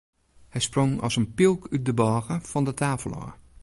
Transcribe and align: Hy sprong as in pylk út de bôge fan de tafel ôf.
Hy 0.53 0.59
sprong 0.67 0.93
as 1.07 1.15
in 1.21 1.29
pylk 1.37 1.61
út 1.75 1.85
de 1.87 1.93
bôge 1.99 2.35
fan 2.49 2.65
de 2.67 2.73
tafel 2.79 3.13
ôf. 3.21 3.31